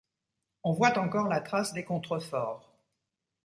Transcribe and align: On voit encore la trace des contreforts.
On 0.63 0.73
voit 0.73 0.97
encore 0.97 1.27
la 1.27 1.41
trace 1.41 1.73
des 1.73 1.83
contreforts. 1.83 2.73